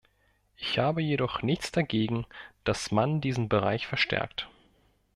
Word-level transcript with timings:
Ich 0.55 0.79
habe 0.79 0.99
jedoch 1.03 1.43
nichts 1.43 1.71
dagegen, 1.71 2.25
dass 2.63 2.89
man 2.89 3.21
diesen 3.21 3.49
Bereich 3.49 3.85
verstärkt. 3.85 4.49